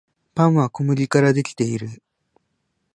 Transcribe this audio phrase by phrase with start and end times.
[0.33, 2.01] パンは小麦からできている